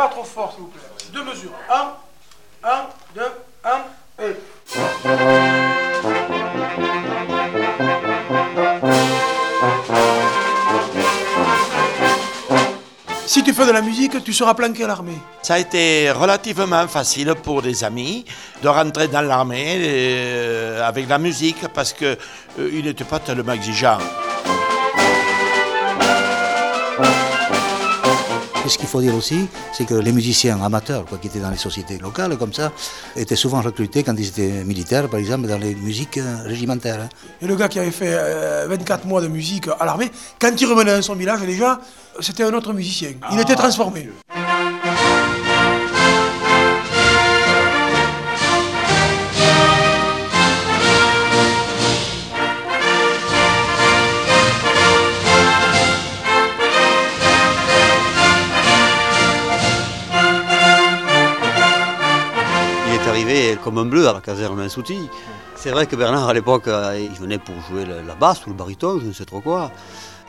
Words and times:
pas 0.00 0.08
trop 0.08 0.24
fort, 0.24 0.52
s'il 0.52 0.62
vous 0.62 0.68
plaît. 0.68 0.80
Deux 1.12 1.24
mesures. 1.24 1.52
Un, 1.70 1.92
un, 2.64 2.86
deux, 3.14 3.32
un, 3.64 3.80
et. 4.24 4.34
Si 13.26 13.44
tu 13.44 13.52
fais 13.52 13.66
de 13.66 13.72
la 13.72 13.82
musique, 13.82 14.24
tu 14.24 14.32
seras 14.32 14.54
planqué 14.54 14.84
à 14.84 14.86
l'armée. 14.86 15.18
Ça 15.42 15.54
a 15.54 15.58
été 15.58 16.10
relativement 16.10 16.88
facile 16.88 17.34
pour 17.34 17.60
des 17.60 17.84
amis 17.84 18.24
de 18.62 18.68
rentrer 18.68 19.06
dans 19.08 19.20
l'armée 19.20 19.76
euh, 19.80 20.88
avec 20.88 21.10
la 21.10 21.18
musique 21.18 21.68
parce 21.74 21.92
qu'ils 21.92 22.16
euh, 22.58 22.82
n'étaient 22.82 23.04
pas 23.04 23.18
tellement 23.18 23.52
exigeants. 23.52 23.98
Et 28.64 28.68
ce 28.68 28.76
qu'il 28.76 28.88
faut 28.88 29.00
dire 29.00 29.14
aussi, 29.14 29.46
c'est 29.72 29.86
que 29.86 29.94
les 29.94 30.12
musiciens 30.12 30.62
amateurs 30.62 31.06
quoi, 31.06 31.16
qui 31.18 31.28
étaient 31.28 31.38
dans 31.38 31.50
les 31.50 31.56
sociétés 31.56 31.96
locales 31.98 32.36
comme 32.36 32.52
ça, 32.52 32.72
étaient 33.16 33.36
souvent 33.36 33.62
recrutés 33.62 34.02
quand 34.02 34.14
ils 34.18 34.28
étaient 34.28 34.64
militaires, 34.64 35.08
par 35.08 35.18
exemple, 35.18 35.46
dans 35.48 35.56
les 35.58 35.74
musiques 35.74 36.18
euh, 36.18 36.42
régimentaires. 36.44 37.00
hein. 37.00 37.08
Et 37.40 37.46
le 37.46 37.56
gars 37.56 37.68
qui 37.68 37.78
avait 37.78 37.90
fait 37.90 38.12
euh, 38.12 38.66
24 38.68 39.06
mois 39.06 39.22
de 39.22 39.28
musique 39.28 39.66
à 39.78 39.84
l'armée, 39.86 40.10
quand 40.38 40.52
il 40.60 40.66
revenait 40.66 40.94
dans 40.94 41.02
son 41.02 41.14
village, 41.14 41.40
déjà, 41.40 41.80
c'était 42.20 42.44
un 42.44 42.52
autre 42.52 42.72
musicien. 42.74 43.12
Il 43.32 43.40
était 43.40 43.54
transformé. 43.56 44.10
C'est 65.54 65.70
vrai 65.70 65.86
que 65.86 65.96
Bernard, 65.96 66.28
à 66.28 66.34
l'époque, 66.34 66.68
euh, 66.68 66.98
il 66.98 67.18
venait 67.18 67.38
pour 67.38 67.54
jouer 67.68 67.84
la 67.84 68.14
basse 68.14 68.46
ou 68.46 68.50
le 68.50 68.56
baryton, 68.56 68.98
je 69.00 69.06
ne 69.06 69.12
sais 69.12 69.24
trop 69.24 69.40
quoi. 69.40 69.70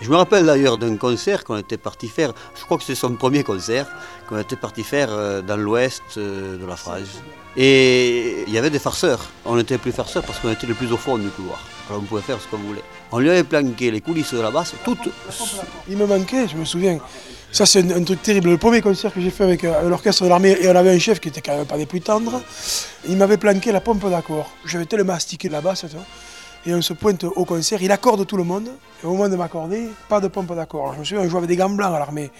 Je 0.00 0.10
me 0.10 0.16
rappelle 0.16 0.46
d'ailleurs 0.46 0.78
d'un 0.78 0.96
concert 0.96 1.44
qu'on 1.44 1.56
était 1.56 1.76
parti 1.76 2.08
faire, 2.08 2.32
je 2.54 2.64
crois 2.64 2.78
que 2.78 2.84
c'est 2.84 2.94
son 2.94 3.14
premier 3.14 3.42
concert, 3.42 3.86
qu'on 4.28 4.38
était 4.38 4.56
parti 4.56 4.84
faire 4.84 5.08
euh, 5.10 5.42
dans 5.42 5.56
l'ouest 5.56 6.02
euh, 6.16 6.56
de 6.56 6.66
la 6.66 6.76
France. 6.76 7.20
Et 7.56 8.44
il 8.46 8.52
y 8.52 8.58
avait 8.58 8.70
des 8.70 8.78
farceurs. 8.78 9.28
On 9.44 9.56
n'était 9.56 9.78
plus 9.78 9.90
farceurs 9.90 10.22
parce 10.22 10.38
qu'on 10.38 10.52
était 10.52 10.68
le 10.68 10.74
plus 10.74 10.92
au 10.92 10.96
fond 10.96 11.18
du 11.18 11.28
couloir. 11.28 11.60
Alors 11.88 12.00
on 12.00 12.04
pouvait 12.04 12.22
faire 12.22 12.40
ce 12.40 12.46
qu'on 12.46 12.58
voulait. 12.58 12.82
On 13.10 13.18
lui 13.18 13.28
avait 13.30 13.42
planqué 13.42 13.90
les 13.90 14.00
coulisses 14.00 14.34
de 14.34 14.40
la 14.40 14.52
basse, 14.52 14.74
toutes. 14.84 15.08
Il 15.88 15.96
me 15.96 16.06
manquait, 16.06 16.46
je 16.46 16.56
me 16.56 16.64
souviens. 16.64 17.00
Ça, 17.50 17.66
c'est 17.66 17.80
un, 17.92 18.04
truc 18.04 18.22
terrible. 18.22 18.50
Le 18.50 18.58
premier 18.58 18.82
concert 18.82 19.12
que 19.12 19.20
j'ai 19.20 19.30
fait 19.30 19.44
avec, 19.44 19.64
euh, 19.64 19.88
l'orchestre 19.88 20.22
de 20.22 20.28
l'armée, 20.28 20.56
et 20.60 20.68
on 20.68 20.76
avait 20.76 20.94
un 20.94 20.98
chef 20.98 21.18
qui 21.18 21.28
était 21.28 21.40
quand 21.40 21.56
même 21.56 21.66
pas 21.66 21.78
des 21.78 21.86
plus 21.86 22.02
tendres, 22.02 22.42
il 23.08 23.16
m'avait 23.16 23.38
planqué 23.38 23.72
la 23.72 23.80
pompe 23.80 24.08
d'accord. 24.08 24.50
J'avais 24.66 24.84
tellement 24.84 25.14
mastiqué 25.14 25.48
la 25.48 25.62
basse. 25.62 25.86
Et 26.68 26.74
on 26.74 26.82
se 26.82 26.92
pointe 26.92 27.24
au 27.24 27.46
concert, 27.46 27.82
il 27.82 27.90
accorde 27.90 28.26
tout 28.26 28.36
le 28.36 28.44
monde. 28.44 28.68
Et 29.02 29.06
au 29.06 29.12
moment 29.12 29.30
de 29.30 29.36
m'accorder, 29.36 29.88
pas 30.06 30.20
de 30.20 30.28
pompe 30.28 30.54
d'accord. 30.54 30.92
Je 30.92 30.98
me 30.98 31.04
souviens, 31.04 31.24
on 31.24 31.28
jouait 31.30 31.38
avec 31.38 31.48
des 31.48 31.56
gants 31.56 31.70
blancs 31.70 31.94
à 31.94 31.98
l'armée. 31.98 32.30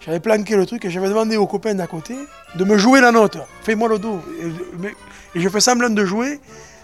J'avais 0.00 0.18
planqué 0.18 0.56
le 0.56 0.66
truc 0.66 0.84
et 0.84 0.90
j'avais 0.90 1.08
demandé 1.08 1.36
aux 1.36 1.46
copains 1.46 1.76
d'à 1.76 1.86
côté 1.86 2.16
de 2.56 2.64
me 2.64 2.76
jouer 2.76 3.00
la 3.00 3.12
note. 3.12 3.38
Fais-moi 3.62 3.88
le 3.88 4.00
dos. 4.00 4.20
Et 5.36 5.40
je 5.40 5.48
fais 5.48 5.60
semblant 5.60 5.90
de 5.90 6.04
jouer. 6.04 6.40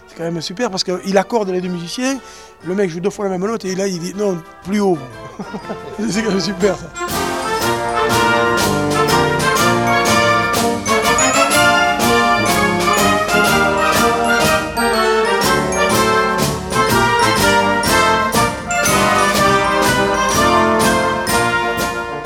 C'est 0.07 0.15
quand 0.15 0.23
même 0.23 0.39
super 0.39 0.71
parce 0.71 0.85
qu'il 0.85 1.17
accorde 1.17 1.49
les 1.49 1.59
deux 1.59 1.67
musiciens. 1.67 2.17
Le 2.63 2.73
mec 2.73 2.89
joue 2.89 3.01
deux 3.01 3.09
fois 3.09 3.25
la 3.25 3.31
même 3.31 3.45
note 3.45 3.65
et 3.65 3.75
là 3.75 3.87
il 3.87 3.99
dit 3.99 4.13
non, 4.15 4.41
plus 4.63 4.79
haut. 4.79 4.97
C'est 6.09 6.23
quand 6.23 6.29
même 6.29 6.39
super 6.39 6.77
ça. 6.77 7.24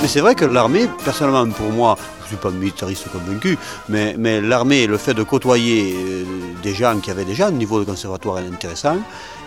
C'est 0.09 0.21
vrai 0.21 0.33
que 0.33 0.43
l'armée, 0.45 0.89
personnellement 1.05 1.47
pour 1.51 1.71
moi, 1.71 1.95
je 2.17 2.23
ne 2.23 2.27
suis 2.29 2.37
pas 2.37 2.49
militariste 2.49 3.09
convaincu, 3.11 3.59
mais, 3.89 4.15
mais 4.17 4.41
l'armée, 4.41 4.87
le 4.87 4.97
fait 4.97 5.13
de 5.13 5.21
côtoyer 5.21 5.93
euh, 5.95 6.23
des 6.63 6.73
gens 6.73 6.99
qui 6.99 7.11
avaient 7.11 7.25
déjà 7.25 7.47
un 7.47 7.51
niveau 7.51 7.79
de 7.79 7.85
conservatoire 7.85 8.37
intéressant, 8.37 8.97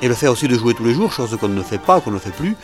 et 0.00 0.06
le 0.06 0.14
fait 0.14 0.28
aussi 0.28 0.46
de 0.46 0.56
jouer 0.56 0.74
tous 0.74 0.84
les 0.84 0.94
jours, 0.94 1.12
chose 1.12 1.36
qu'on 1.40 1.48
ne 1.48 1.62
fait 1.62 1.78
pas, 1.78 2.00
qu'on 2.00 2.12
ne 2.12 2.18
fait 2.20 2.30
plus, 2.30 2.54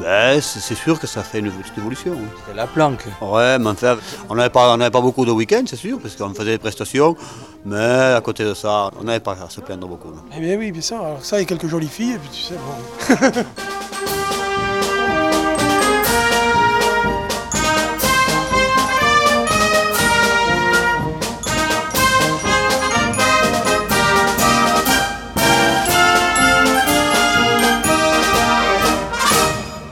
ben, 0.00 0.40
c'est 0.40 0.74
sûr 0.74 0.98
que 0.98 1.06
ça 1.06 1.22
fait 1.22 1.40
une 1.40 1.50
petite 1.50 1.76
évolution. 1.76 2.16
C'est 2.48 2.56
la 2.56 2.66
planque. 2.66 3.04
Ouais, 3.20 3.58
mais 3.58 3.68
enfin, 3.68 3.98
on 4.30 4.36
n'avait 4.36 4.48
pas, 4.48 4.72
on 4.72 4.78
n'avait 4.78 4.90
pas 4.90 5.02
beaucoup 5.02 5.26
de 5.26 5.30
week-ends, 5.30 5.64
c'est 5.66 5.76
sûr, 5.76 6.00
parce 6.00 6.16
qu'on 6.16 6.32
faisait 6.32 6.52
des 6.52 6.58
prestations, 6.58 7.14
mais 7.66 8.14
à 8.16 8.22
côté 8.22 8.44
de 8.44 8.54
ça, 8.54 8.90
on 8.98 9.04
n'avait 9.04 9.20
pas 9.20 9.32
à 9.32 9.50
se 9.50 9.60
plaindre 9.60 9.86
beaucoup. 9.86 10.08
non. 10.08 10.22
Eh 10.34 10.40
bien 10.40 10.56
oui, 10.56 10.72
bien 10.72 10.80
sûr. 10.80 10.96
Alors 10.96 11.22
ça 11.22 11.42
et 11.42 11.44
quelques 11.44 11.68
jolies 11.68 11.88
filles, 11.88 12.12
et 12.12 12.18
puis 12.18 12.30
tu 12.32 12.40
sais, 12.40 12.54
bon. 12.54 13.42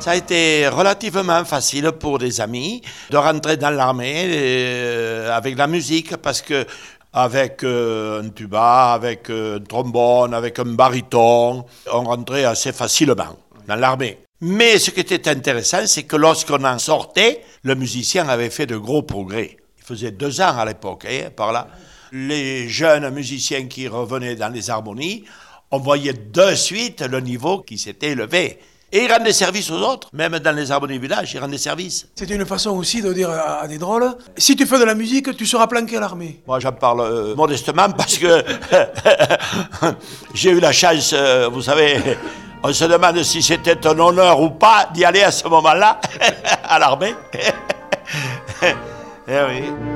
Ça 0.03 0.11
a 0.11 0.17
été 0.17 0.67
relativement 0.67 1.45
facile 1.45 1.93
pour 1.93 2.19
des 2.19 2.41
amis 2.41 2.83
de 3.09 3.17
rentrer 3.17 3.57
dans 3.57 3.71
l'armée 3.71 4.25
euh, 4.27 5.33
avec 5.33 5.57
la 5.57 5.69
musique 5.69 6.17
parce 6.17 6.43
que 6.43 6.67
avec 7.13 7.63
euh, 7.63 8.21
un 8.21 8.31
tuba, 8.31 8.95
avec 8.95 9.31
euh, 9.31 9.61
un 9.61 9.63
trombone, 9.63 10.35
avec 10.35 10.59
un 10.59 10.65
baryton, 10.65 11.65
on 11.93 12.03
rentrait 12.03 12.45
assez 12.45 12.73
facilement 12.73 13.37
dans 13.69 13.77
l'armée. 13.77 14.19
Mais 14.41 14.81
ce 14.81 14.91
qui 14.91 14.99
était 14.99 15.29
intéressant, 15.29 15.87
c'est 15.87 16.03
que 16.03 16.17
lorsqu'on 16.17 16.65
en 16.65 16.81
sortait, 16.81 17.45
le 17.63 17.77
musicien 17.77 18.29
avait 18.29 18.51
fait 18.51 18.67
de 18.67 18.77
gros 18.77 19.03
progrès. 19.03 19.57
Il 19.79 19.85
faisait 19.85 20.11
deux 20.11 20.41
ans 20.41 20.59
à 20.59 20.65
l'époque, 20.65 21.07
hein, 21.09 21.29
par 21.37 21.53
là. 21.53 21.69
Les 22.11 22.69
jeunes 22.69 23.09
musiciens 23.11 23.67
qui 23.67 23.87
revenaient 23.87 24.35
dans 24.35 24.53
les 24.53 24.69
harmonies, 24.69 25.23
on 25.71 25.79
voyait 25.79 26.13
de 26.13 26.57
suite 26.57 27.03
le 27.03 27.21
niveau 27.21 27.61
qui 27.61 27.79
s'était 27.79 28.11
élevé. 28.11 28.59
Et 28.95 29.05
ils 29.05 29.13
rendaient 29.13 29.33
service 29.33 29.71
aux 29.71 29.79
autres, 29.81 30.09
même 30.13 30.39
dans 30.39 30.55
les 30.55 30.71
harmonies 30.71 30.99
village, 30.99 31.33
ils 31.33 31.39
rendaient 31.41 31.57
service. 31.57 32.07
C'était 32.15 32.35
une 32.35 32.45
façon 32.45 32.71
aussi 32.73 33.01
de 33.01 33.11
dire 33.15 33.31
à, 33.31 33.63
à 33.63 33.67
des 33.67 33.79
drôles 33.79 34.15
si 34.37 34.55
tu 34.55 34.67
fais 34.67 34.79
de 34.79 34.85
la 34.85 34.95
musique, 34.95 35.35
tu 35.35 35.47
seras 35.47 35.67
planqué 35.67 35.97
à 35.97 36.01
l'armée. 36.01 36.43
Moi, 36.47 36.61
j'en 36.61 36.73
parle 36.73 37.01
euh, 37.01 37.35
modestement 37.35 37.89
parce 37.97 38.19
que 38.19 38.45
j'ai 40.35 40.51
eu 40.51 40.61
la 40.61 40.73
chance, 40.73 41.13
euh, 41.15 41.49
vous 41.51 41.63
savez, 41.63 42.01
on 42.63 42.73
se 42.73 42.85
demande 42.85 43.23
si 43.23 43.43
c'était 43.43 43.87
un 43.87 43.99
honneur 43.99 44.41
ou 44.41 44.51
pas 44.51 44.89
d'y 44.93 45.05
aller 45.07 45.23
à 45.23 45.31
ce 45.31 45.49
moment-là, 45.49 45.99
à 46.65 46.79
l'armée. 46.79 47.15
eh 48.63 49.39
oui. 49.49 49.92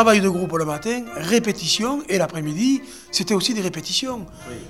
Travail 0.00 0.22
de 0.22 0.30
groupe 0.30 0.56
le 0.56 0.64
matin, 0.64 1.02
répétition, 1.14 2.02
et 2.08 2.16
l'après-midi, 2.16 2.80
c'était 3.12 3.34
aussi 3.34 3.52
des 3.52 3.60
répétitions. 3.60 4.24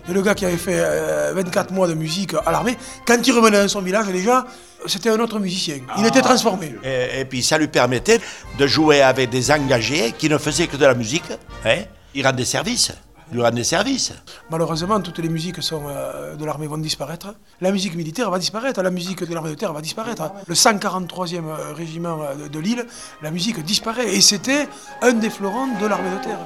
Et 0.09 0.13
le 0.13 0.23
gars 0.23 0.35
qui 0.35 0.45
avait 0.45 0.57
fait 0.57 0.81
euh, 0.81 1.33
24 1.37 1.73
mois 1.73 1.87
de 1.87 1.95
musique 1.95 2.35
à 2.35 2.51
l'armée, 2.51 2.77
quand 3.07 3.25
il 3.25 3.31
revenait 3.31 3.63
dans 3.63 3.69
son 3.69 3.81
village, 3.81 4.09
déjà, 4.09 4.45
c'était 4.87 5.09
un 5.09 5.21
autre 5.21 5.39
musicien. 5.39 5.77
Il 5.99 6.05
était 6.05 6.21
transformé. 6.21 6.75
Et, 6.83 7.21
et 7.21 7.25
puis 7.27 7.45
ça 7.45 7.59
lui 7.59 7.69
permettait 7.69 8.19
de 8.59 8.67
jouer 8.67 9.03
avec 9.03 9.31
des 9.31 9.53
engagés 9.53 10.15
qui 10.19 10.29
ne 10.29 10.37
faisaient 10.37 10.67
que 10.67 10.77
de 10.77 10.85
la 10.85 10.95
musique. 10.95 11.31
Hein. 11.65 11.85
Il 12.13 12.27
rendait 12.27 12.45
service. 12.45 12.91
Lui 13.33 13.43
rendait 13.43 13.65
service. 13.65 14.13
Malheureusement, 14.51 15.01
toutes 15.01 15.19
les 15.19 15.29
musiques 15.29 15.61
euh, 15.73 16.37
de 16.37 16.45
l'armée 16.45 16.67
vont 16.67 16.79
disparaître. 16.79 17.35
La 17.61 17.71
musique 17.71 17.95
militaire 17.95 18.31
va 18.31 18.39
disparaître, 18.39 18.83
la 18.83 18.91
musique 18.91 19.25
de 19.25 19.33
l'armée 19.33 19.51
de 19.51 19.55
terre 19.55 19.73
va 19.73 19.81
disparaître. 19.81 20.33
Le 20.47 20.55
143e 20.55 21.45
euh, 21.45 21.73
régiment 21.73 22.23
euh, 22.23 22.35
de, 22.35 22.49
de 22.49 22.59
Lille, 22.59 22.87
la 23.23 23.31
musique 23.31 23.63
disparaît. 23.65 24.15
Et 24.15 24.21
c'était 24.21 24.69
un 25.03 25.13
des 25.13 25.31
fleurons 25.31 25.69
de 25.81 25.87
l'armée 25.87 26.11
de 26.11 26.25
terre. 26.25 26.39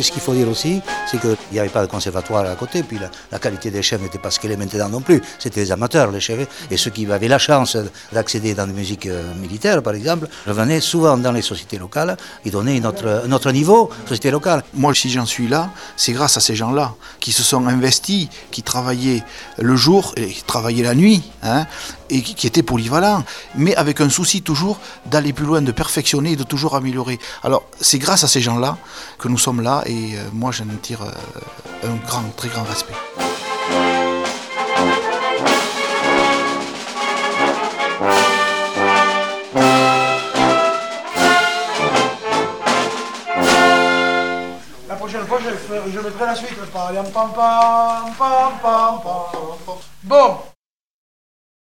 Que 0.00 0.06
ce 0.06 0.12
qu'il 0.12 0.22
faut 0.22 0.34
dire 0.34 0.48
aussi, 0.48 0.80
c'est 1.06 1.20
qu'il 1.20 1.36
n'y 1.52 1.58
avait 1.58 1.68
pas 1.68 1.82
de 1.82 1.90
conservatoire 1.90 2.46
à 2.46 2.54
côté, 2.56 2.82
puis 2.82 2.98
la, 3.30 3.38
qualité 3.38 3.70
des 3.70 3.82
chefs 3.82 4.00
n'était 4.00 4.18
pas 4.18 4.30
ce 4.30 4.40
qu'elle 4.40 4.52
est 4.52 4.56
maintenant 4.56 4.88
non 4.88 5.00
plus. 5.00 5.22
C'était 5.38 5.62
des 5.62 5.72
amateurs, 5.72 6.10
les 6.10 6.20
chefs, 6.20 6.48
et 6.70 6.76
ceux 6.76 6.90
qui 6.90 7.10
avaient 7.10 7.28
la 7.28 7.38
chance 7.38 7.76
d'accéder 8.12 8.54
dans 8.54 8.66
des 8.66 8.72
musiques 8.72 9.06
euh, 9.06 9.34
militaires, 9.34 9.82
par 9.82 9.94
exemple, 9.94 10.28
revenaient 10.46 10.80
souvent 10.80 11.16
dans 11.16 11.32
les 11.32 11.42
sociétés 11.42 11.78
locales 11.78 12.16
et 12.44 12.50
donnaient 12.50 12.80
notre, 12.80 13.26
notre 13.26 13.50
niveau, 13.52 13.90
société 14.04 14.30
locale. 14.30 14.64
Moi, 14.74 14.94
si 14.94 15.10
j'en 15.10 15.26
suis 15.26 15.48
là, 15.48 15.70
c'est 15.96 16.12
grâce 16.12 16.36
à 16.36 16.40
ces 16.40 16.54
gens-là 16.54 16.94
qui 17.20 17.32
se 17.32 17.42
sont 17.42 17.66
investis, 17.66 18.28
qui 18.50 18.62
travaillaient 18.62 19.22
le 19.58 19.76
jour 19.76 20.14
et 20.16 20.28
qui 20.28 20.42
travaillaient 20.42 20.82
la 20.82 20.94
nuit, 20.94 21.22
hein, 21.42 21.66
et 22.08 22.22
qui, 22.22 22.34
qui 22.34 22.46
étaient 22.46 22.62
polyvalents, 22.62 23.22
mais 23.54 23.74
avec 23.76 24.00
un 24.00 24.08
souci 24.08 24.42
toujours 24.42 24.78
d'aller 25.06 25.32
plus 25.32 25.46
loin, 25.46 25.62
de 25.62 25.72
perfectionner 25.72 26.32
et 26.32 26.36
de 26.36 26.42
toujours 26.42 26.74
améliorer. 26.74 27.18
Alors, 27.42 27.64
c'est 27.80 27.98
grâce 27.98 28.24
à 28.24 28.28
ces 28.28 28.40
gens-là 28.40 28.76
que 29.18 29.28
nous 29.28 29.38
sommes 29.38 29.60
là, 29.60 29.82
et 29.90 30.14
euh, 30.14 30.22
moi, 30.32 30.52
j'en 30.52 30.66
tire 30.80 31.02
euh, 31.02 31.88
un 31.88 31.96
grand, 32.06 32.22
très 32.36 32.48
grand 32.48 32.62
respect. 32.62 32.94
La 44.88 44.94
prochaine 44.94 45.26
fois, 45.26 45.38
je, 45.44 45.90
je 45.90 45.98
mettrai 45.98 46.26
la 46.26 46.34
suite. 46.36 46.50
Bon, 50.04 50.36